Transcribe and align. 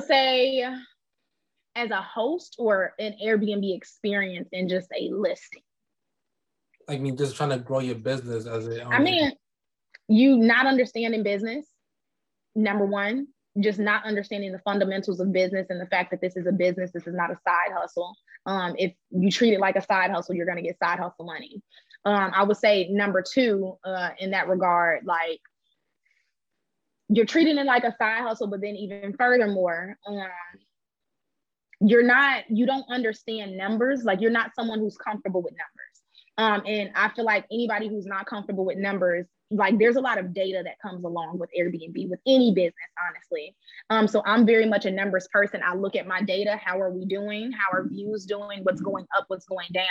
say 0.00 0.64
as 1.76 1.90
a 1.90 2.02
host 2.02 2.56
or 2.58 2.94
an 2.98 3.14
Airbnb 3.22 3.76
experience 3.76 4.48
in 4.52 4.68
just 4.68 4.88
a 4.98 5.10
listing? 5.10 5.62
I 6.88 6.98
mean, 6.98 7.16
just 7.16 7.36
trying 7.36 7.50
to 7.50 7.58
grow 7.58 7.78
your 7.80 7.94
business 7.94 8.46
as 8.46 8.66
a. 8.66 8.84
I 8.84 8.98
mean, 8.98 9.32
you 10.08 10.36
not 10.36 10.66
understanding 10.66 11.22
business, 11.22 11.66
number 12.54 12.84
one, 12.84 13.28
just 13.60 13.78
not 13.78 14.04
understanding 14.04 14.52
the 14.52 14.58
fundamentals 14.60 15.20
of 15.20 15.32
business 15.32 15.66
and 15.70 15.80
the 15.80 15.86
fact 15.86 16.10
that 16.10 16.20
this 16.20 16.36
is 16.36 16.46
a 16.46 16.52
business, 16.52 16.90
this 16.92 17.06
is 17.06 17.14
not 17.14 17.30
a 17.30 17.38
side 17.46 17.72
hustle. 17.72 18.16
Um, 18.46 18.74
if 18.78 18.92
you 19.10 19.30
treat 19.30 19.54
it 19.54 19.60
like 19.60 19.76
a 19.76 19.82
side 19.82 20.10
hustle, 20.10 20.34
you're 20.34 20.46
going 20.46 20.56
to 20.56 20.62
get 20.62 20.78
side 20.78 20.98
hustle 20.98 21.24
money. 21.24 21.62
Um, 22.04 22.30
I 22.34 22.42
would 22.42 22.56
say 22.56 22.88
number 22.90 23.22
two, 23.22 23.76
uh, 23.84 24.10
in 24.18 24.30
that 24.30 24.48
regard, 24.48 25.04
like 25.04 25.40
you're 27.12 27.26
treating 27.26 27.58
it 27.58 27.66
like 27.66 27.84
a 27.84 27.94
side 27.98 28.22
hustle, 28.22 28.46
but 28.46 28.60
then 28.60 28.76
even 28.76 29.12
furthermore, 29.14 29.98
um, 30.06 30.28
you're 31.80 32.04
not, 32.04 32.44
you 32.48 32.66
don't 32.66 32.84
understand 32.88 33.56
numbers. 33.56 34.04
Like 34.04 34.20
you're 34.20 34.30
not 34.30 34.54
someone 34.54 34.78
who's 34.78 34.96
comfortable 34.96 35.42
with 35.42 35.52
numbers. 35.54 36.00
Um, 36.38 36.62
and 36.66 36.90
I 36.94 37.08
feel 37.10 37.24
like 37.24 37.46
anybody 37.50 37.88
who's 37.88 38.06
not 38.06 38.26
comfortable 38.26 38.64
with 38.64 38.78
numbers, 38.78 39.26
like 39.50 39.78
there's 39.78 39.96
a 39.96 40.00
lot 40.00 40.18
of 40.18 40.32
data 40.32 40.62
that 40.64 40.78
comes 40.80 41.04
along 41.04 41.38
with 41.38 41.50
Airbnb, 41.58 42.08
with 42.08 42.20
any 42.26 42.54
business, 42.54 42.74
honestly. 43.08 43.56
Um, 43.90 44.06
so 44.06 44.22
I'm 44.24 44.46
very 44.46 44.66
much 44.66 44.86
a 44.86 44.90
numbers 44.90 45.26
person. 45.32 45.60
I 45.66 45.74
look 45.74 45.96
at 45.96 46.06
my 46.06 46.22
data. 46.22 46.58
How 46.62 46.80
are 46.80 46.90
we 46.90 47.04
doing? 47.06 47.50
How 47.50 47.76
are 47.76 47.88
views 47.88 48.24
doing? 48.24 48.60
What's 48.62 48.80
going 48.80 49.06
up? 49.16 49.24
What's 49.26 49.46
going 49.46 49.68
down? 49.72 49.84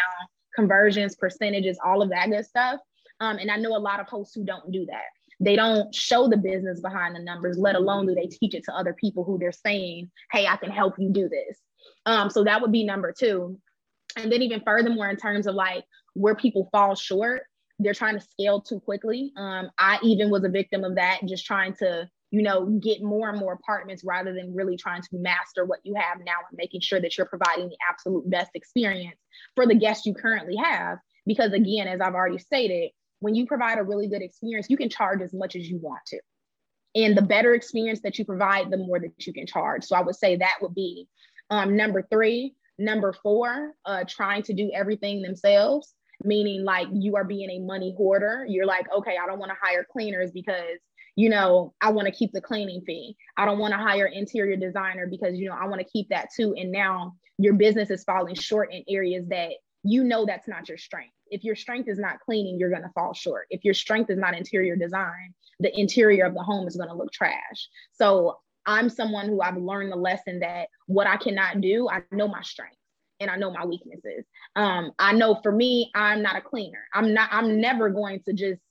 Conversions, 0.56 1.16
percentages, 1.16 1.78
all 1.84 2.02
of 2.02 2.09
that 2.12 2.30
good 2.30 2.45
stuff. 2.45 2.80
Um, 3.20 3.38
and 3.38 3.52
I 3.52 3.58
know 3.58 3.75
a 3.75 3.78
lot 3.78 4.00
of 4.00 4.08
hosts 4.08 4.34
who 4.34 4.45
don't 4.45 4.72
do 4.72 4.86
that. 4.86 5.03
They 5.40 5.56
don't 5.56 5.94
show 5.95 6.28
the 6.28 6.38
business 6.38 6.82
behind 6.82 7.16
the 7.16 7.23
numbers, 7.23 7.58
let 7.58 7.76
alone 7.76 8.08
do 8.08 8.16
they 8.16 8.28
teach 8.28 8.54
it 8.54 8.64
to 8.66 8.76
other 8.76 8.94
people 8.94 9.23
who 9.23 9.38
they're 9.38 9.52
saying, 9.52 10.12
hey, 10.31 10.48
I 10.48 10.58
can 10.58 10.72
help 10.72 10.96
you 10.98 11.09
do 11.09 11.30
this. 11.30 11.58
Um, 12.06 12.30
so 12.30 12.44
that 12.44 12.62
would 12.62 12.72
be 12.72 12.84
number 12.84 13.14
two. 13.18 13.58
And 14.18 14.31
then 14.31 14.42
even 14.42 14.62
furthermore, 14.66 15.09
in 15.09 15.18
terms 15.18 15.48
of 15.48 15.56
like 15.56 15.86
where 16.14 16.36
people 16.36 16.68
fall 16.72 16.96
short, 16.96 17.44
they're 17.80 17.94
trying 17.94 18.20
to 18.20 18.26
scale 18.26 18.62
too 18.62 18.80
quickly. 18.81 19.31
Um, 19.38 19.70
I 19.78 20.00
even 20.04 20.30
was 20.30 20.44
a 20.44 20.50
victim 20.50 20.84
of 20.84 20.96
that, 20.96 21.22
just 21.26 21.46
trying 21.46 21.74
to, 21.76 22.09
you 22.31 22.42
know, 22.42 22.66
get 22.66 23.02
more 23.02 23.30
and 23.30 23.40
more 23.40 23.53
apartments 23.53 24.03
rather 24.03 24.34
than 24.34 24.53
really 24.53 24.76
trying 24.76 25.02
to 25.02 25.09
master 25.14 25.66
what 25.66 25.80
you 25.84 25.96
have 25.96 26.18
now 26.20 26.36
and 26.50 26.58
making 26.58 26.81
sure 26.81 27.00
that 27.00 27.18
you're 27.18 27.28
providing 27.28 27.70
the 27.70 27.78
absolute 27.90 28.30
best 28.30 28.52
experience 28.53 29.18
for 29.56 29.66
the 29.66 29.76
guests 29.76 30.06
you 30.06 30.14
currently 30.14 30.58
have. 30.58 30.98
Because 31.26 31.53
again, 31.53 31.88
as 31.88 32.02
I've 32.02 32.16
already 32.16 32.40
stated, 32.40 32.92
when 33.20 33.36
you 33.36 33.45
provide 33.45 33.78
a 33.78 33.84
really 33.84 34.08
good 34.08 34.22
experience, 34.22 34.67
you 34.70 34.78
can 34.78 34.89
charge 34.89 35.22
as 35.22 35.34
much 35.34 35.56
as 35.56 35.70
you 35.70 35.78
want 35.78 36.02
to. 36.08 36.20
And 36.95 37.16
the 37.16 37.22
better 37.22 37.53
experience 37.53 38.02
that 38.02 38.17
you 38.17 38.25
provide, 38.25 38.72
the 38.72 38.78
more 38.78 39.00
that 39.00 39.28
you 39.28 39.34
can 39.34 39.45
charge. 39.45 39.84
So 39.84 39.95
I 39.95 40.02
would 40.02 40.16
say 40.16 40.38
that 40.38 40.58
would 40.62 40.73
be 40.73 41.08
um, 41.50 41.75
number 41.75 42.08
three. 42.09 42.56
Number 42.78 43.12
four, 43.12 43.73
uh, 43.86 44.06
trying 44.08 44.42
to 44.44 44.53
do 44.53 44.72
everything 44.73 45.22
themselves, 45.22 45.94
meaning 46.23 46.64
like 46.64 46.88
you 46.94 47.17
are 47.17 47.25
being 47.25 47.50
a 47.50 47.59
money 47.59 47.94
hoarder. 47.97 48.45
You're 48.47 48.66
like, 48.66 48.86
okay, 48.92 49.17
I 49.22 49.28
don't 49.28 49.38
want 49.38 49.52
to 49.52 49.58
hire 49.62 49.86
cleaners 49.92 50.31
because 50.31 50.80
you 51.20 51.28
know, 51.28 51.73
I 51.81 51.92
want 51.92 52.06
to 52.06 52.14
keep 52.14 52.31
the 52.31 52.40
cleaning 52.40 52.81
fee. 52.86 53.17
I 53.36 53.44
don't 53.44 53.59
want 53.59 53.73
to 53.73 53.78
hire 53.78 54.06
interior 54.06 54.56
designer 54.56 55.06
because, 55.06 55.38
you 55.38 55.50
know, 55.50 55.56
I 55.59 55.68
want 55.68 55.81
to 55.81 55.91
keep 55.91 56.07
that 56.09 56.30
too. 56.34 56.56
And 56.57 56.72
now 56.72 57.16
your 57.38 57.56
business 57.56 57.90
is 57.90 58.06
falling 58.06 58.36
short 58.36 58.74
in 58.74 58.86
areas 58.88 59.28
that 59.28 59.50
you 59.84 60.06
know 60.06 60.25
that's 60.25 60.47
not 60.47 60.69
your 60.69 60.78
strength. 60.78 61.13
If 61.31 61.44
your 61.44 61.56
strength 61.56 61.90
is 61.90 62.00
not 62.00 62.19
cleaning, 62.19 62.59
you're 62.59 62.69
going 62.69 62.84
to 62.84 62.91
fall 62.95 63.13
short. 63.13 63.47
If 63.50 63.63
your 63.63 63.73
strength 63.73 64.09
is 64.09 64.17
not 64.17 64.35
interior 64.35 64.75
design, 64.75 65.34
the 65.59 65.78
interior 65.78 66.25
of 66.25 66.34
the 66.34 66.44
home 66.44 66.67
is 66.67 66.75
going 66.75 66.90
to 66.90 66.95
look 66.95 67.12
trash. 67.12 67.69
So 67.91 68.40
I'm 68.66 68.90
someone 68.90 69.28
who 69.28 69.41
I've 69.41 69.57
learned 69.57 69.91
the 69.91 69.97
lesson 69.97 70.39
that 70.39 70.68
what 70.88 71.07
I 71.07 71.18
cannot 71.18 71.62
do, 71.62 71.89
I 71.89 72.01
know 72.12 72.28
my 72.28 72.41
strengths 72.41 72.78
and 73.19 73.29
I 73.29 73.35
know 73.35 73.51
my 73.51 73.66
weaknesses. 73.66 74.25
Um, 74.56 74.91
I 75.00 75.13
know 75.13 75.39
for 75.41 75.51
me, 75.51 75.91
I'm 75.95 76.22
not 76.22 76.35
a 76.35 76.41
cleaner. 76.41 76.85
I'm 76.94 77.13
not, 77.13 77.29
I'm 77.31 77.59
never 77.59 77.89
going 77.89 78.22
to 78.25 78.34
just 78.34 78.62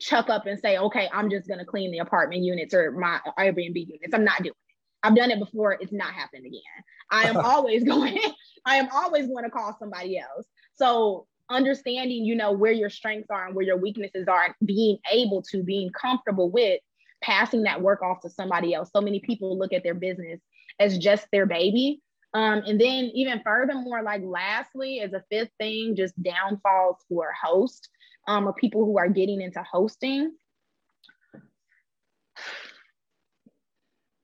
chuck 0.00 0.30
up 0.30 0.46
and 0.46 0.58
say, 0.58 0.78
okay, 0.78 1.08
I'm 1.12 1.30
just 1.30 1.46
gonna 1.46 1.64
clean 1.64 1.92
the 1.92 1.98
apartment 1.98 2.42
units 2.42 2.74
or 2.74 2.90
my 2.92 3.20
Airbnb 3.38 3.76
units. 3.76 4.14
I'm 4.14 4.24
not 4.24 4.38
doing 4.38 4.48
it. 4.48 4.76
I've 5.02 5.16
done 5.16 5.30
it 5.30 5.38
before, 5.38 5.72
it's 5.72 5.92
not 5.92 6.12
happening 6.12 6.46
again. 6.46 6.84
I 7.10 7.24
am 7.28 7.36
always 7.44 7.84
going, 7.86 8.18
I 8.64 8.76
am 8.76 8.88
always 8.92 9.26
going 9.26 9.44
to 9.44 9.50
call 9.50 9.76
somebody 9.78 10.18
else. 10.18 10.46
So 10.74 11.26
understanding, 11.50 12.24
you 12.24 12.34
know, 12.34 12.52
where 12.52 12.72
your 12.72 12.90
strengths 12.90 13.30
are 13.30 13.46
and 13.46 13.54
where 13.54 13.64
your 13.64 13.76
weaknesses 13.76 14.26
are, 14.28 14.44
and 14.44 14.54
being 14.64 14.98
able 15.10 15.42
to, 15.50 15.62
being 15.62 15.90
comfortable 15.90 16.50
with 16.50 16.80
passing 17.22 17.64
that 17.64 17.82
work 17.82 18.02
off 18.02 18.20
to 18.22 18.30
somebody 18.30 18.72
else. 18.72 18.90
So 18.94 19.00
many 19.00 19.20
people 19.20 19.58
look 19.58 19.72
at 19.72 19.82
their 19.82 19.94
business 19.94 20.40
as 20.78 20.98
just 20.98 21.26
their 21.32 21.46
baby. 21.46 22.00
Um, 22.32 22.62
and 22.66 22.80
then 22.80 23.10
even 23.14 23.42
furthermore, 23.44 24.02
like 24.02 24.22
lastly, 24.24 25.00
as 25.00 25.12
a 25.12 25.24
fifth 25.30 25.50
thing, 25.58 25.96
just 25.96 26.20
downfalls 26.22 26.96
for 27.08 27.32
host 27.32 27.88
um, 28.28 28.46
or 28.46 28.52
people 28.52 28.84
who 28.84 28.98
are 28.98 29.08
getting 29.08 29.40
into 29.40 29.62
hosting. 29.62 30.32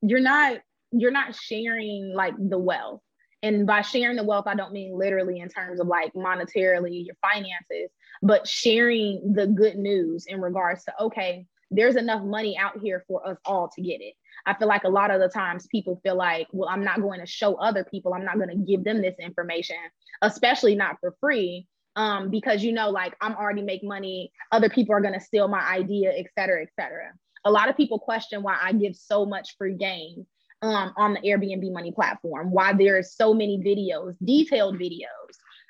You're 0.03 0.21
not 0.21 0.59
you're 0.93 1.11
not 1.11 1.35
sharing 1.35 2.13
like 2.15 2.35
the 2.39 2.59
wealth. 2.59 3.01
And 3.43 3.67
by 3.67 3.83
sharing 3.83 4.17
the 4.17 4.25
wealth, 4.25 4.47
I 4.47 4.55
don't 4.55 4.73
mean 4.73 4.99
literally 4.99 5.41
in 5.41 5.49
terms 5.49 5.79
of 5.81 5.87
like 5.87 6.13
monetarily 6.15 7.07
your 7.07 7.17
finances, 7.21 7.91
but 8.23 8.47
sharing 8.47 9.33
the 9.35 9.47
good 9.47 9.77
news 9.77 10.27
in 10.27 10.41
regards 10.41 10.85
to, 10.85 10.93
okay, 11.01 11.47
there's 11.71 11.97
enough 11.97 12.23
money 12.23 12.57
out 12.57 12.81
here 12.81 13.05
for 13.07 13.27
us 13.27 13.37
all 13.45 13.69
to 13.75 13.83
get 13.83 14.01
it. 14.01 14.15
I 14.47 14.55
feel 14.55 14.69
like 14.69 14.85
a 14.85 14.89
lot 14.89 15.11
of 15.11 15.21
the 15.21 15.29
times 15.29 15.67
people 15.67 16.01
feel 16.03 16.17
like, 16.17 16.47
well, 16.53 16.69
I'm 16.69 16.85
not 16.85 17.03
going 17.03 17.21
to 17.21 17.27
show 17.27 17.55
other 17.57 17.85
people, 17.85 18.15
I'm 18.15 18.25
not 18.25 18.37
going 18.37 18.51
to 18.51 18.57
give 18.57 18.85
them 18.85 19.03
this 19.03 19.17
information, 19.21 19.77
especially 20.23 20.75
not 20.75 20.97
for 21.01 21.15
free. 21.21 21.67
Um, 21.97 22.29
because 22.29 22.63
you 22.63 22.73
know, 22.73 22.91
like 22.91 23.15
I'm 23.23 23.35
already 23.35 23.63
make 23.63 23.83
money, 23.83 24.31
other 24.53 24.69
people 24.69 24.95
are 24.95 25.01
gonna 25.01 25.19
steal 25.19 25.49
my 25.49 25.63
idea, 25.63 26.13
et 26.15 26.27
cetera, 26.39 26.61
et 26.61 26.69
cetera. 26.79 27.11
A 27.47 27.51
lot 27.51 27.71
of 27.71 27.77
people 27.79 27.99
question 27.99 28.43
why 28.43 28.59
I 28.63 28.75
give 28.75 28.95
so 28.95 29.25
much 29.25 29.57
free 29.57 29.73
game 29.73 30.27
um, 30.67 30.93
on 30.97 31.15
the 31.15 31.21
Airbnb 31.21 31.73
money 31.73 31.93
platform, 31.93 32.51
why 32.51 32.73
there's 32.73 33.15
so 33.15 33.33
many 33.33 33.59
videos, 33.59 34.17
detailed 34.25 34.79
videos 34.79 35.07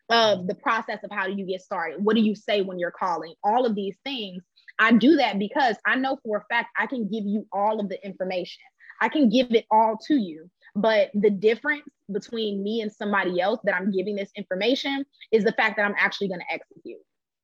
of 0.09 0.47
the 0.47 0.55
process 0.55 0.99
of 1.03 1.11
how 1.11 1.27
do 1.27 1.33
you 1.33 1.45
get 1.45 1.61
started, 1.61 2.03
what 2.03 2.15
do 2.15 2.23
you 2.23 2.35
say 2.35 2.63
when 2.63 2.79
you're 2.79 2.93
calling, 2.93 3.35
all 3.43 3.67
of 3.67 3.75
these 3.75 3.97
things 4.05 4.43
I 4.79 4.93
do 4.93 5.17
that 5.17 5.39
because 5.39 5.77
I 5.87 5.97
know 5.97 6.19
for 6.25 6.39
a 6.39 6.55
fact 6.55 6.71
I 6.79 6.87
can 6.87 7.09
give 7.09 7.25
you 7.25 7.47
all 7.53 7.81
of 7.81 7.89
the 7.89 8.05
information. 8.05 8.63
I 9.01 9.09
can 9.09 9.29
give 9.29 9.53
it 9.53 9.67
all 9.71 9.99
to 10.07 10.15
you. 10.15 10.51
But 10.75 11.11
the 11.15 11.31
difference 11.31 11.89
between 12.13 12.63
me 12.63 12.83
and 12.83 12.93
somebody 12.93 13.41
else 13.41 13.61
that 13.65 13.75
I'm 13.75 13.91
giving 13.91 14.17
this 14.17 14.31
information 14.37 15.05
is 15.33 15.45
the 15.45 15.53
fact 15.53 15.77
that 15.77 15.87
I'm 15.87 15.95
actually 15.99 16.29
going 16.29 16.41
to 16.41 16.55
execute. 16.55 17.01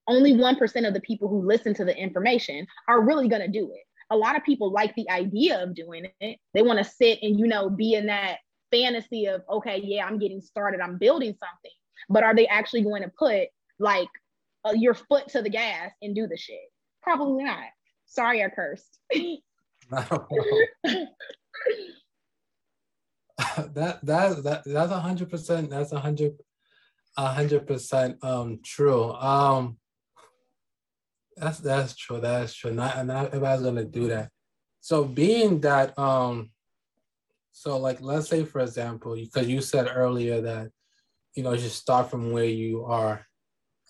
Only 0.07 0.35
1% 0.35 0.89
of 0.89 0.95
the 0.95 1.01
people 1.01 1.29
who 1.29 1.47
listen 1.47 1.73
to 1.75 1.85
the 1.85 1.97
information 1.97 2.67
are 2.89 3.01
really 3.01 3.29
going 3.29 3.41
to 3.43 3.49
do 3.49 3.71
it. 3.73 3.85
A 4.13 4.17
lot 4.17 4.37
of 4.37 4.45
people 4.45 4.71
like 4.71 4.95
the 4.95 5.09
idea 5.11 5.63
of 5.63 5.75
doing 5.75 6.07
it. 6.21 6.39
They 6.55 6.63
want 6.63 6.79
to 6.79 6.85
sit 6.85 7.19
and, 7.23 7.39
you 7.39 7.47
know, 7.47 7.71
be 7.71 7.95
in 7.95 8.07
that 8.07 8.39
fantasy 8.71 9.27
of, 9.27 9.43
okay, 9.49 9.81
yeah, 9.83 10.05
I'm 10.05 10.19
getting 10.19 10.41
started, 10.41 10.81
I'm 10.81 10.99
building 10.99 11.33
something. 11.33 11.71
But 12.09 12.25
are 12.25 12.35
they 12.35 12.47
actually 12.47 12.83
going 12.83 13.03
to 13.03 13.13
put 13.19 13.49
like 13.79 14.09
uh, 14.65 14.75
your 14.75 14.95
foot 14.95 15.29
to 15.29 15.43
the 15.43 15.51
gas 15.51 15.93
and 16.03 16.15
do 16.15 16.27
the 16.27 16.37
shit? 16.37 16.61
Probably 17.03 17.45
not. 17.45 17.65
Sorry, 18.07 18.45
I 18.45 18.49
cursed. 18.49 18.99
that 23.75 24.05
that 24.05 24.43
that 24.43 24.63
that's 24.65 24.93
a 24.93 25.01
hundred 25.01 25.31
percent. 25.31 25.71
That's 25.71 25.93
a 25.93 26.01
hundred 26.01 26.35
a 27.17 27.29
hundred 27.29 27.67
percent 27.67 28.23
um 28.23 28.61
true. 28.63 29.13
Um 29.13 29.79
that's 31.37 31.59
that's 31.59 31.97
true. 31.97 32.21
That's 32.21 32.55
true. 32.55 32.73
Not 32.73 33.07
not 33.07 33.27
everybody's 33.27 33.65
gonna 33.65 33.85
do 33.85 34.09
that. 34.09 34.31
So 34.81 35.05
being 35.05 35.61
that 35.61 35.99
um 35.99 36.51
so 37.53 37.79
like 37.79 38.01
let's 38.01 38.29
say 38.29 38.45
for 38.45 38.61
example, 38.61 39.15
because 39.15 39.49
you 39.49 39.61
said 39.61 39.89
earlier 39.93 40.41
that 40.41 40.69
you 41.35 41.43
know 41.43 41.53
you 41.53 41.61
should 41.61 41.71
start 41.71 42.11
from 42.11 42.33
where 42.33 42.45
you 42.45 42.85
are. 42.85 43.27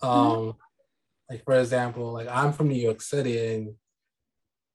Mm-hmm. 0.03 0.07
Um 0.07 0.37
mm-hmm. 0.37 0.57
like 1.29 1.43
for 1.43 1.59
example, 1.59 2.13
like 2.13 2.27
I'm 2.29 2.53
from 2.53 2.69
New 2.69 2.81
York 2.81 3.01
City 3.01 3.55
and 3.55 3.75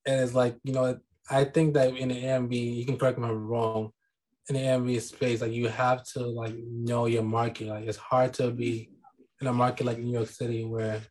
and 0.06 0.20
it's 0.20 0.34
like, 0.34 0.56
you 0.64 0.72
know, 0.72 0.98
I 1.30 1.44
think 1.44 1.74
that 1.74 1.94
in 1.94 2.08
the 2.08 2.14
Airbnb, 2.14 2.76
you 2.76 2.86
can 2.86 2.96
correct 2.96 3.18
me 3.18 3.24
if 3.24 3.30
I'm 3.30 3.46
wrong, 3.46 3.92
in 4.48 4.54
the 4.54 4.62
Airbnb 4.62 5.00
space, 5.02 5.42
like 5.42 5.52
you 5.52 5.68
have 5.68 6.02
to 6.14 6.20
like 6.20 6.54
know 6.56 7.06
your 7.06 7.22
market. 7.22 7.68
Like 7.68 7.86
it's 7.86 7.98
hard 7.98 8.32
to 8.34 8.50
be 8.50 8.90
in 9.40 9.46
a 9.46 9.52
market 9.52 9.86
like 9.86 9.98
New 9.98 10.12
York 10.12 10.28
City 10.28 10.64
where 10.64 11.02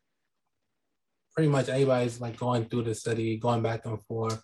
pretty 1.38 1.48
much 1.48 1.68
everybody's 1.68 2.20
like 2.20 2.36
going 2.36 2.64
through 2.64 2.82
the 2.82 2.92
city, 2.92 3.36
going 3.36 3.62
back 3.62 3.86
and 3.86 4.02
forth. 4.06 4.42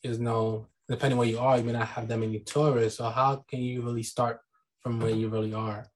There's 0.00 0.20
no 0.20 0.68
depending 0.88 1.18
where 1.18 1.26
you 1.26 1.40
are, 1.40 1.58
you 1.58 1.64
may 1.64 1.72
not 1.72 1.88
have 1.88 2.06
that 2.06 2.18
many 2.18 2.38
tourists. 2.38 2.98
So 2.98 3.08
how 3.08 3.44
can 3.48 3.60
you 3.62 3.82
really 3.82 4.04
start 4.04 4.38
from 4.80 5.00
where 5.00 5.10
you 5.10 5.28
really 5.28 5.52
are? 5.52 5.88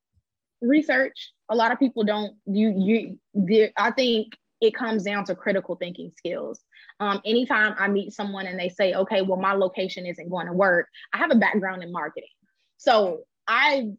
Research. 0.61 1.31
A 1.51 1.55
lot 1.55 1.71
of 1.71 1.79
people 1.79 2.03
don't. 2.03 2.35
You 2.47 3.17
you. 3.33 3.69
I 3.77 3.93
think 3.93 4.33
it 4.61 4.75
comes 4.75 5.05
down 5.05 5.25
to 5.27 5.37
critical 5.37 5.77
thinking 5.77 6.11
skills. 6.17 6.59
Um, 6.99 7.21
anytime 7.25 7.77
I 7.79 7.87
meet 7.87 8.13
someone 8.13 8.49
and 8.49 8.59
they 8.59 8.71
say, 8.71 8.95
okay, 8.95 9.23
well, 9.23 9.39
my 9.39 9.53
location 9.53 10.05
isn't 10.05 10.29
going 10.29 10.49
to 10.49 10.53
work, 10.53 10.89
I 11.15 11.19
have 11.19 11.31
a 11.31 11.37
background 11.37 11.85
in 11.85 11.93
marketing. 11.93 12.29
So 12.77 13.21
I 13.47 13.93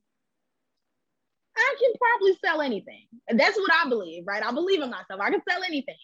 I 1.62 1.76
can 1.80 1.92
probably 2.00 2.38
sell 2.44 2.62
anything. 2.62 3.06
That's 3.30 3.58
what 3.58 3.72
I 3.74 3.88
believe, 3.88 4.24
right? 4.26 4.44
I 4.44 4.52
believe 4.52 4.82
in 4.82 4.90
myself. 4.90 5.22
I 5.22 5.30
can 5.30 5.42
sell 5.48 5.64
anything. 5.64 5.96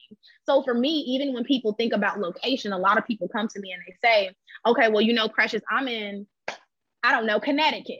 So 0.45 0.63
for 0.63 0.73
me, 0.73 0.89
even 0.89 1.33
when 1.33 1.43
people 1.43 1.73
think 1.73 1.93
about 1.93 2.19
location, 2.19 2.73
a 2.73 2.77
lot 2.77 2.97
of 2.97 3.05
people 3.05 3.27
come 3.27 3.47
to 3.47 3.59
me 3.59 3.71
and 3.71 3.81
they 3.85 3.95
say, 4.07 4.35
okay, 4.65 4.89
well, 4.89 5.01
you 5.01 5.13
know, 5.13 5.27
Precious, 5.27 5.61
I'm 5.69 5.87
in, 5.87 6.27
I 7.03 7.11
don't 7.11 7.25
know, 7.25 7.39
Connecticut. 7.39 7.99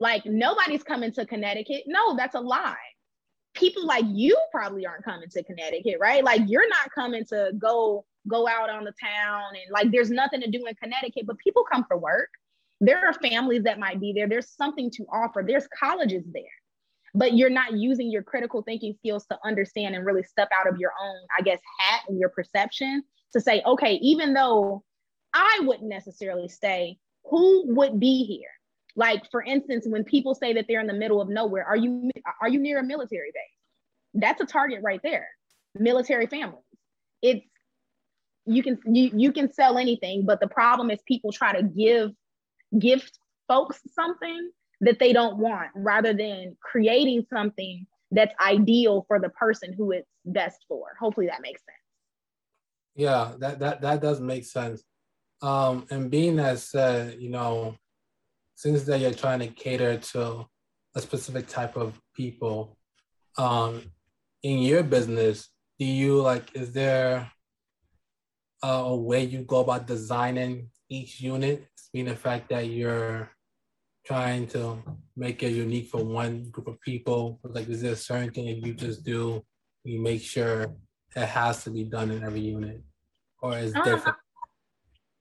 Like 0.00 0.26
nobody's 0.26 0.82
coming 0.82 1.12
to 1.12 1.26
Connecticut. 1.26 1.84
No, 1.86 2.16
that's 2.16 2.34
a 2.34 2.40
lie. 2.40 2.76
People 3.54 3.86
like 3.86 4.04
you 4.06 4.38
probably 4.52 4.86
aren't 4.86 5.04
coming 5.04 5.28
to 5.30 5.42
Connecticut, 5.42 5.96
right? 5.98 6.22
Like 6.22 6.42
you're 6.46 6.68
not 6.68 6.92
coming 6.94 7.24
to 7.26 7.52
go 7.58 8.04
go 8.26 8.46
out 8.46 8.68
on 8.68 8.84
the 8.84 8.92
town 9.02 9.42
and 9.54 9.72
like 9.72 9.90
there's 9.90 10.10
nothing 10.10 10.40
to 10.42 10.50
do 10.50 10.66
in 10.66 10.74
Connecticut, 10.74 11.26
but 11.26 11.38
people 11.38 11.64
come 11.70 11.84
for 11.88 11.96
work. 11.96 12.28
There 12.80 13.04
are 13.04 13.14
families 13.14 13.64
that 13.64 13.80
might 13.80 14.00
be 14.00 14.12
there. 14.12 14.28
There's 14.28 14.50
something 14.50 14.90
to 14.92 15.06
offer. 15.10 15.42
There's 15.44 15.66
colleges 15.68 16.22
there 16.32 16.44
but 17.14 17.36
you're 17.36 17.50
not 17.50 17.72
using 17.72 18.10
your 18.10 18.22
critical 18.22 18.62
thinking 18.62 18.94
skills 18.98 19.26
to 19.26 19.38
understand 19.44 19.94
and 19.94 20.04
really 20.04 20.22
step 20.22 20.48
out 20.58 20.68
of 20.68 20.78
your 20.78 20.92
own, 21.00 21.16
I 21.38 21.42
guess, 21.42 21.60
hat 21.78 22.02
and 22.08 22.18
your 22.18 22.28
perception 22.28 23.02
to 23.32 23.40
say, 23.40 23.62
okay, 23.66 23.94
even 23.94 24.34
though 24.34 24.84
I 25.34 25.60
wouldn't 25.62 25.88
necessarily 25.88 26.48
stay, 26.48 26.98
who 27.24 27.74
would 27.74 28.00
be 28.00 28.24
here? 28.24 28.50
Like, 28.96 29.30
for 29.30 29.42
instance, 29.42 29.86
when 29.86 30.04
people 30.04 30.34
say 30.34 30.52
that 30.54 30.66
they're 30.66 30.80
in 30.80 30.86
the 30.86 30.92
middle 30.92 31.20
of 31.20 31.28
nowhere, 31.28 31.64
are 31.64 31.76
you 31.76 32.10
are 32.40 32.48
you 32.48 32.58
near 32.58 32.80
a 32.80 32.82
military 32.82 33.30
base? 33.32 34.12
That's 34.14 34.40
a 34.40 34.46
target 34.46 34.80
right 34.82 35.00
there. 35.02 35.28
Military 35.74 36.26
families. 36.26 36.64
It's 37.22 37.46
you 38.46 38.62
can 38.62 38.78
you, 38.86 39.10
you 39.14 39.32
can 39.32 39.52
sell 39.52 39.78
anything, 39.78 40.24
but 40.26 40.40
the 40.40 40.48
problem 40.48 40.90
is 40.90 40.98
people 41.06 41.30
try 41.30 41.52
to 41.52 41.62
give 41.62 42.10
gift 42.76 43.18
folks 43.46 43.80
something 43.94 44.50
that 44.80 44.98
they 44.98 45.12
don't 45.12 45.38
want 45.38 45.70
rather 45.74 46.12
than 46.12 46.56
creating 46.60 47.26
something 47.32 47.86
that's 48.10 48.34
ideal 48.40 49.04
for 49.08 49.20
the 49.20 49.28
person 49.30 49.72
who 49.72 49.92
it's 49.92 50.08
best 50.24 50.64
for. 50.68 50.86
Hopefully 51.00 51.26
that 51.26 51.42
makes 51.42 51.60
sense. 51.64 51.76
Yeah, 52.94 53.32
that 53.38 53.58
that 53.60 53.80
that 53.82 54.00
does 54.00 54.20
make 54.20 54.44
sense. 54.44 54.82
Um, 55.40 55.86
and 55.90 56.10
being 56.10 56.36
that 56.36 56.58
said, 56.58 57.20
you 57.20 57.30
know, 57.30 57.76
since 58.54 58.84
that 58.84 59.00
you're 59.00 59.12
trying 59.12 59.38
to 59.40 59.48
cater 59.48 59.98
to 59.98 60.46
a 60.96 61.00
specific 61.00 61.46
type 61.46 61.76
of 61.76 62.00
people, 62.16 62.76
um, 63.36 63.82
in 64.42 64.58
your 64.58 64.82
business, 64.82 65.48
do 65.78 65.84
you 65.84 66.20
like? 66.20 66.54
Is 66.54 66.72
there 66.72 67.30
a, 68.62 68.68
a 68.68 68.96
way 68.96 69.24
you 69.24 69.42
go 69.42 69.60
about 69.60 69.86
designing 69.86 70.70
each 70.88 71.20
unit? 71.20 71.66
Being 71.92 72.06
the 72.06 72.16
fact 72.16 72.50
that 72.50 72.66
you're 72.66 73.30
trying 74.08 74.46
to 74.46 74.78
make 75.16 75.42
it 75.42 75.50
unique 75.50 75.88
for 75.88 76.02
one 76.02 76.48
group 76.50 76.66
of 76.66 76.80
people? 76.80 77.38
Like, 77.44 77.68
is 77.68 77.82
there 77.82 77.92
a 77.92 77.96
certain 77.96 78.30
thing 78.30 78.46
that 78.46 78.66
you 78.66 78.72
just 78.72 79.04
do? 79.04 79.44
You 79.84 80.00
make 80.00 80.22
sure 80.22 80.74
it 81.14 81.26
has 81.26 81.62
to 81.64 81.70
be 81.70 81.84
done 81.84 82.10
in 82.10 82.24
every 82.24 82.40
unit, 82.40 82.82
or 83.42 83.58
is 83.58 83.74
uh, 83.76 83.82
different? 83.84 84.16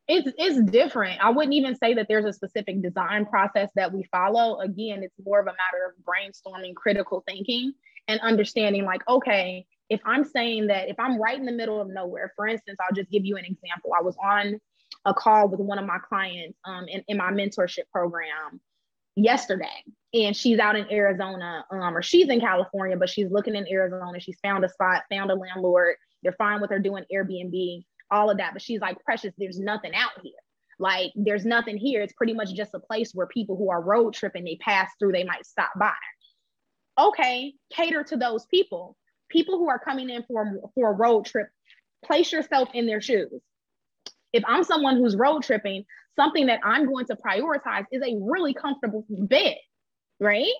It's 0.08 0.32
it's 0.38 0.72
different. 0.72 1.20
I 1.22 1.32
wouldn't 1.32 1.54
even 1.54 1.76
say 1.76 1.94
that 1.96 2.08
there's 2.08 2.24
a 2.24 2.32
specific 2.32 2.82
design 2.82 3.26
process 3.26 3.70
that 3.76 3.92
we 3.92 4.04
follow. 4.10 4.62
Again, 4.62 5.04
it's 5.04 5.16
more 5.24 5.42
of 5.42 5.48
a 5.48 5.56
matter 5.64 5.84
of 5.90 5.94
brainstorming, 6.06 6.74
critical 6.76 7.24
thinking, 7.28 7.74
and 8.08 8.22
understanding. 8.22 8.86
Like, 8.86 9.02
okay, 9.10 9.66
if 9.90 10.00
I'm 10.06 10.24
saying 10.24 10.68
that 10.68 10.88
if 10.88 10.98
I'm 10.98 11.22
right 11.22 11.38
in 11.38 11.46
the 11.46 11.52
middle 11.52 11.82
of 11.82 11.90
nowhere, 11.90 12.32
for 12.38 12.48
instance, 12.48 12.78
I'll 12.80 12.96
just 12.96 13.12
give 13.12 13.26
you 13.26 13.36
an 13.36 13.44
example. 13.44 13.92
I 13.98 14.02
was 14.02 14.16
on 14.24 14.62
a 15.04 15.14
call 15.14 15.50
with 15.50 15.60
one 15.60 15.78
of 15.78 15.86
my 15.86 15.98
clients 16.08 16.58
um, 16.64 16.86
in, 16.88 17.04
in 17.10 17.18
my 17.18 17.32
mentorship 17.32 17.90
program 17.92 18.62
yesterday 19.18 19.84
and 20.14 20.36
she's 20.36 20.60
out 20.60 20.76
in 20.76 20.90
Arizona 20.92 21.66
um, 21.72 21.98
or 21.98 22.02
she's 22.02 22.30
in 22.30 22.40
California, 22.40 22.96
but 22.96 23.10
she's 23.10 23.30
looking 23.32 23.56
in 23.56 23.68
Arizona. 23.68 24.20
She's 24.20 24.38
found 24.42 24.64
a 24.64 24.70
spot, 24.70 25.04
found 25.12 25.32
a 25.32 25.36
landlord. 25.36 25.96
They're 26.24 26.34
fine 26.34 26.62
with 26.62 26.70
her 26.70 26.80
doing 26.80 27.04
Airbnb, 27.14 27.84
all 28.12 28.30
of 28.30 28.38
that. 28.38 28.54
But 28.54 28.62
she's 28.62 28.80
like, 28.80 29.04
Precious, 29.04 29.34
there's 29.38 29.60
nothing 29.60 29.94
out 29.94 30.12
here. 30.24 30.34
Like, 30.80 31.12
there's 31.16 31.46
nothing 31.46 31.78
here. 31.78 32.02
It's 32.02 32.14
pretty 32.14 32.34
much 32.34 32.54
just 32.54 32.76
a 32.76 32.80
place 32.80 33.12
where 33.14 33.28
people 33.28 33.58
who 33.58 33.72
are 33.72 33.82
road 33.82 34.14
tripping, 34.14 34.44
they 34.44 34.58
pass 34.62 34.92
through, 35.00 35.12
they 35.12 35.24
might 35.24 35.46
stop 35.46 35.72
by. 35.78 35.94
Okay, 37.00 37.54
cater 37.72 38.04
to 38.04 38.18
those 38.18 38.46
people. 38.46 38.96
People 39.30 39.58
who 39.58 39.68
are 39.70 39.80
coming 39.80 40.10
in 40.10 40.24
for, 40.24 40.62
for 40.76 40.92
a 40.92 40.96
road 40.96 41.26
trip, 41.26 41.50
place 42.06 42.32
yourself 42.32 42.70
in 42.74 42.86
their 42.86 43.02
shoes. 43.02 43.42
If 44.32 44.44
I'm 44.48 44.64
someone 44.64 44.98
who's 44.98 45.16
road 45.16 45.44
tripping, 45.44 45.86
something 46.18 46.48
that 46.48 46.60
I'm 46.64 46.86
going 46.86 47.06
to 47.08 47.16
prioritize 47.16 47.86
is 47.92 48.02
a 48.02 48.18
really 48.22 48.54
comfortable 48.54 49.06
bed, 49.10 49.56
right? 50.20 50.52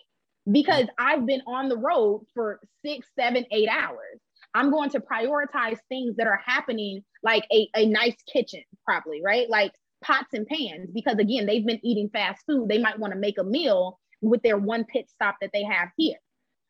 Because 0.50 0.86
I've 0.98 1.26
been 1.26 1.42
on 1.46 1.68
the 1.68 1.78
road 1.78 2.26
for 2.34 2.60
six, 2.86 3.08
seven, 3.20 3.46
eight 3.52 3.68
hours. 3.70 4.20
I'm 4.54 4.72
going 4.72 4.90
to 4.92 5.00
prioritize 5.00 5.78
things 5.90 6.16
that 6.16 6.28
are 6.28 6.40
happening 6.46 7.04
like 7.22 7.44
a, 7.52 7.70
a 7.76 7.86
nice 7.86 8.16
kitchen, 8.32 8.62
probably, 8.86 9.22
right? 9.22 9.50
Like 9.50 9.72
pots 10.04 10.34
and 10.34 10.48
pans, 10.48 10.90
because 10.94 11.18
again, 11.18 11.46
they've 11.46 11.66
been 11.66 11.80
eating 11.84 12.10
fast 12.10 12.44
food. 12.48 12.70
They 12.70 12.78
might 12.78 13.00
want 13.00 13.14
to 13.14 13.20
make 13.20 13.38
a 13.38 13.44
meal 13.44 14.00
with 14.22 14.42
their 14.44 14.58
one 14.58 14.86
pit 14.86 15.10
stop 15.10 15.36
that 15.42 15.52
they 15.54 15.64
have 15.64 15.90
here. 15.98 16.18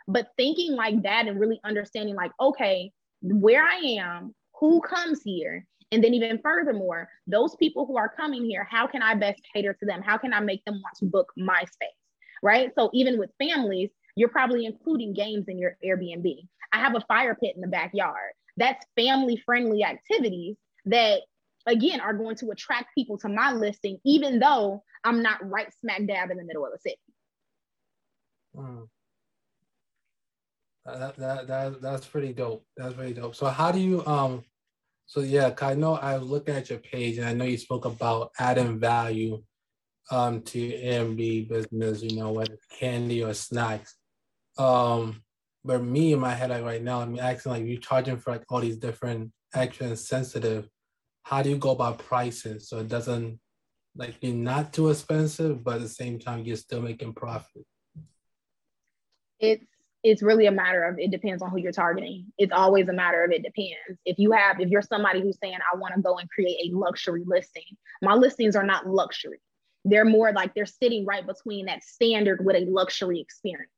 But 0.07 0.29
thinking 0.37 0.73
like 0.73 1.03
that 1.03 1.27
and 1.27 1.39
really 1.39 1.59
understanding, 1.63 2.15
like, 2.15 2.31
okay, 2.39 2.91
where 3.21 3.63
I 3.63 3.75
am, 3.99 4.33
who 4.59 4.81
comes 4.81 5.21
here, 5.23 5.65
and 5.91 6.03
then 6.03 6.13
even 6.13 6.39
furthermore, 6.43 7.09
those 7.27 7.55
people 7.55 7.85
who 7.85 7.97
are 7.97 8.09
coming 8.09 8.45
here, 8.45 8.67
how 8.69 8.87
can 8.87 9.01
I 9.01 9.15
best 9.15 9.41
cater 9.53 9.73
to 9.73 9.85
them? 9.85 10.01
How 10.01 10.17
can 10.17 10.33
I 10.33 10.39
make 10.39 10.63
them 10.65 10.75
want 10.75 10.95
to 10.97 11.05
book 11.05 11.31
my 11.37 11.59
space? 11.59 11.89
Right. 12.43 12.71
So 12.77 12.89
even 12.93 13.17
with 13.17 13.31
families, 13.39 13.89
you're 14.15 14.29
probably 14.29 14.65
including 14.65 15.13
games 15.13 15.45
in 15.47 15.57
your 15.57 15.77
Airbnb. 15.85 16.47
I 16.73 16.79
have 16.79 16.95
a 16.95 17.01
fire 17.07 17.35
pit 17.35 17.53
in 17.55 17.61
the 17.61 17.67
backyard. 17.67 18.33
That's 18.57 18.85
family 18.95 19.41
friendly 19.45 19.83
activities 19.83 20.57
that 20.85 21.21
again 21.65 22.01
are 22.01 22.13
going 22.13 22.35
to 22.37 22.49
attract 22.51 22.93
people 22.95 23.17
to 23.19 23.29
my 23.29 23.53
listing, 23.53 23.99
even 24.03 24.39
though 24.39 24.83
I'm 25.03 25.21
not 25.23 25.47
right 25.47 25.71
smack 25.79 26.05
dab 26.05 26.31
in 26.31 26.37
the 26.37 26.43
middle 26.43 26.65
of 26.65 26.71
the 26.73 26.79
city. 26.79 26.99
Mm. 28.55 28.87
That, 30.85 31.17
that, 31.17 31.47
that, 31.47 31.81
that's 31.81 32.05
pretty 32.05 32.33
dope. 32.33 32.65
That's 32.75 32.93
pretty 32.93 33.13
dope. 33.13 33.35
So 33.35 33.47
how 33.47 33.71
do 33.71 33.79
you 33.79 34.05
um 34.05 34.43
so 35.07 35.21
yeah, 35.21 35.53
I 35.61 35.73
know 35.73 35.95
I 35.95 36.17
was 36.17 36.27
looking 36.27 36.55
at 36.55 36.69
your 36.69 36.79
page 36.79 37.17
and 37.17 37.25
I 37.25 37.33
know 37.33 37.45
you 37.45 37.57
spoke 37.57 37.85
about 37.85 38.31
adding 38.37 38.77
value 38.77 39.41
um, 40.11 40.41
to 40.41 40.59
your 40.59 41.05
business, 41.45 42.03
you 42.03 42.17
know, 42.19 42.31
whether 42.31 42.53
it's 42.53 42.65
candy 42.65 43.23
or 43.23 43.33
snacks. 43.33 43.95
Um, 44.57 45.23
but 45.63 45.81
me 45.81 46.11
in 46.11 46.19
my 46.19 46.33
head 46.33 46.49
like 46.49 46.63
right 46.63 46.83
now, 46.83 46.99
I'm 46.99 47.17
asking 47.17 47.51
like 47.53 47.65
you're 47.65 47.79
charging 47.79 48.17
for 48.17 48.31
like 48.31 48.43
all 48.49 48.59
these 48.59 48.77
different 48.77 49.31
extra 49.53 49.87
and 49.87 49.99
sensitive. 49.99 50.67
How 51.23 51.41
do 51.41 51.49
you 51.49 51.57
go 51.57 51.71
about 51.71 51.99
pricing 51.99 52.59
so 52.59 52.79
it 52.79 52.89
doesn't 52.89 53.39
like 53.95 54.19
be 54.19 54.33
not 54.33 54.73
too 54.73 54.89
expensive, 54.89 55.63
but 55.63 55.75
at 55.75 55.81
the 55.83 55.89
same 55.89 56.19
time 56.19 56.43
you're 56.43 56.57
still 56.57 56.81
making 56.81 57.13
profit? 57.13 57.65
It's 59.39 59.63
it's 60.07 60.23
really 60.23 60.45
a 60.45 60.51
matter 60.51 60.83
of 60.85 60.97
it 60.97 61.11
depends 61.11 61.43
on 61.43 61.49
who 61.49 61.57
you're 61.57 61.73
targeting. 61.73 62.27
It's 62.37 62.53
always 62.53 62.87
a 62.87 62.93
matter 62.93 63.25
of 63.25 63.31
it 63.31 63.43
depends. 63.43 63.99
If 64.05 64.17
you 64.17 64.31
have, 64.31 64.61
if 64.61 64.69
you're 64.69 64.81
somebody 64.81 65.19
who's 65.19 65.37
saying, 65.43 65.57
I 65.57 65.77
want 65.77 65.95
to 65.95 66.01
go 66.01 66.17
and 66.17 66.29
create 66.29 66.71
a 66.71 66.77
luxury 66.77 67.23
listing, 67.25 67.75
my 68.01 68.13
listings 68.13 68.55
are 68.55 68.63
not 68.63 68.87
luxury. 68.87 69.41
They're 69.83 70.05
more 70.05 70.31
like 70.31 70.53
they're 70.53 70.65
sitting 70.65 71.05
right 71.05 71.27
between 71.27 71.65
that 71.65 71.83
standard 71.83 72.45
with 72.45 72.55
a 72.55 72.65
luxury 72.69 73.19
experience. 73.19 73.69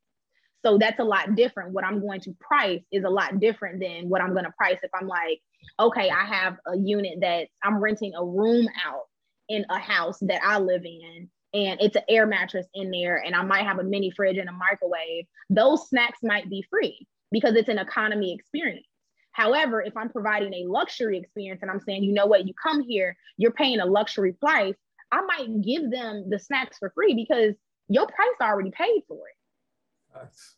So 0.64 0.78
that's 0.78 1.00
a 1.00 1.04
lot 1.04 1.34
different. 1.34 1.72
What 1.72 1.84
I'm 1.84 2.00
going 2.00 2.22
to 2.22 2.36
price 2.40 2.84
is 2.92 3.06
a 3.06 3.10
lot 3.10 3.40
different 3.40 3.80
than 3.80 4.08
what 4.08 4.22
I'm 4.22 4.34
going 4.34 4.46
to 4.46 4.54
price 4.56 4.78
if 4.84 4.92
I'm 4.94 5.08
like, 5.08 5.40
okay, 5.80 6.12
I 6.12 6.26
have 6.26 6.58
a 6.68 6.78
unit 6.78 7.22
that 7.22 7.48
I'm 7.64 7.82
renting 7.82 8.14
a 8.16 8.24
room 8.24 8.68
out 8.86 9.06
in 9.48 9.66
a 9.72 9.80
house 9.80 10.20
that 10.22 10.42
I 10.44 10.60
live 10.60 10.86
in 10.86 11.28
and 11.54 11.80
it's 11.82 11.96
an 11.96 12.04
air 12.08 12.28
mattress 12.28 12.68
in 12.74 12.92
there 12.92 13.18
and 13.26 13.36
I 13.36 13.42
might 13.42 13.66
have 13.66 13.80
a 13.80 13.84
mini 13.84 14.12
fridge 14.12 14.38
and 14.38 14.50
a 14.50 14.54
microwave, 14.54 15.26
those 15.50 15.90
snacks 15.90 16.20
might 16.22 16.50
be 16.50 16.64
free 16.70 17.08
because 17.32 17.56
it's 17.56 17.70
an 17.70 17.80
economy 17.80 18.34
experience. 18.34 18.86
However, 19.32 19.82
if 19.82 19.96
I'm 19.96 20.10
providing 20.10 20.54
a 20.54 20.70
luxury 20.70 21.18
experience 21.18 21.62
and 21.62 21.72
I'm 21.72 21.80
saying, 21.80 22.04
you 22.04 22.14
know 22.14 22.26
what, 22.26 22.48
you 22.48 22.54
come 22.62 22.82
here, 22.82 23.16
you're 23.38 23.52
paying 23.52 23.80
a 23.80 23.86
luxury 23.86 24.34
price, 24.34 24.76
I 25.12 25.22
might 25.22 25.62
give 25.62 25.90
them 25.90 26.30
the 26.30 26.40
snacks 26.40 26.78
for 26.78 26.92
free 26.94 27.14
because 27.14 27.56
your 27.88 28.06
price 28.06 28.36
already 28.42 28.72
paid 28.72 29.04
for 29.08 29.20
it. 29.28 29.36
Nice. 30.16 30.56